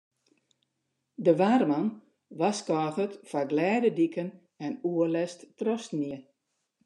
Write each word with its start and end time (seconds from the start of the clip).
De 1.25 1.33
waarman 1.39 1.87
warskôget 2.39 3.11
foar 3.29 3.45
glêde 3.51 3.89
diken 3.97 4.29
en 4.65 4.73
oerlêst 4.91 5.39
troch 5.57 5.85
snie. 5.87 6.17